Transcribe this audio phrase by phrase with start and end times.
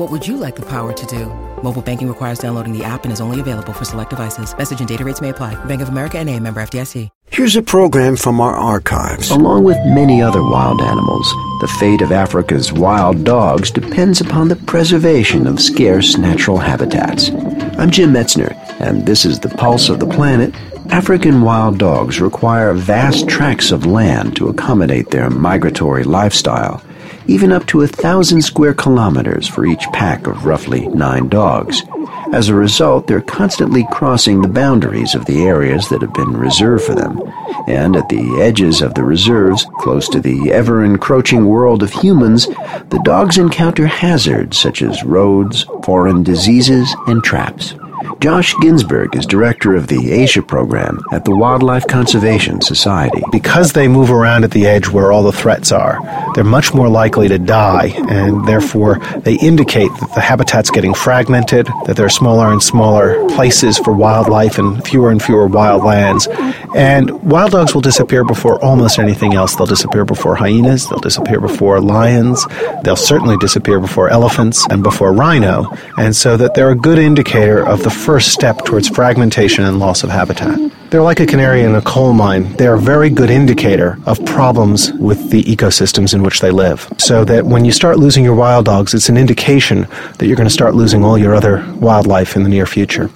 [0.00, 1.26] What would you like the power to do?
[1.62, 4.56] Mobile banking requires downloading the app and is only available for select devices.
[4.56, 5.62] Message and data rates may apply.
[5.66, 7.10] Bank of America and a member FDIC.
[7.28, 9.30] Here's a program from our archives.
[9.30, 14.56] Along with many other wild animals, the fate of Africa's wild dogs depends upon the
[14.56, 17.28] preservation of scarce natural habitats.
[17.76, 20.54] I'm Jim Metzner, and this is the Pulse of the Planet
[20.90, 26.82] African wild dogs require vast tracts of land to accommodate their migratory lifestyle,
[27.30, 31.84] even up to a thousand square kilometers for each pack of roughly nine dogs.
[32.32, 36.82] As a result, they're constantly crossing the boundaries of the areas that have been reserved
[36.82, 37.22] for them.
[37.68, 42.46] And at the edges of the reserves, close to the ever encroaching world of humans,
[42.46, 47.74] the dogs encounter hazards such as roads, foreign diseases, and traps.
[48.20, 53.22] Josh Ginsberg is director of the Asia program at the Wildlife Conservation Society.
[53.32, 55.98] Because they move around at the edge where all the threats are,
[56.34, 61.66] they're much more likely to die, and therefore they indicate that the habitat's getting fragmented,
[61.86, 66.28] that there are smaller and smaller places for wildlife and fewer and fewer wild lands.
[66.76, 69.56] And wild dogs will disappear before almost anything else.
[69.56, 72.46] They'll disappear before hyenas, they'll disappear before lions,
[72.84, 77.66] they'll certainly disappear before elephants and before rhino, and so that they're a good indicator
[77.66, 80.58] of the first step towards fragmentation and loss of habitat.
[80.90, 82.54] They're like a canary in a coal mine.
[82.54, 86.92] They're a very good indicator of problems with the ecosystems in which they live.
[86.98, 89.86] So that when you start losing your wild dogs, it's an indication
[90.18, 93.10] that you're going to start losing all your other wildlife in the near future.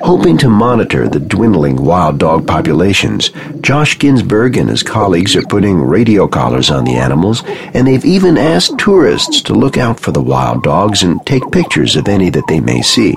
[0.00, 5.80] Hoping to monitor the dwindling wild dog populations, Josh Ginsberg and his colleagues are putting
[5.80, 10.20] radio collars on the animals, and they've even asked tourists to look out for the
[10.20, 13.14] wild dogs and take pictures of any that they may see.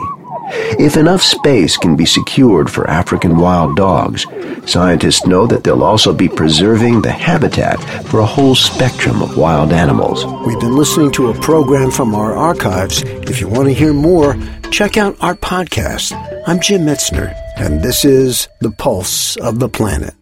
[0.50, 4.26] If enough space can be secured for African wild dogs,
[4.66, 9.74] scientists know that they'll also be preserving the habitat for a whole spectrum of wild
[9.74, 10.26] animals.
[10.46, 13.02] We've been listening to a program from our archives.
[13.04, 14.38] If you want to hear more,
[14.72, 16.14] check out our podcast.
[16.48, 20.14] I'm Jim Metzner, and this is The Pulse of the Planet.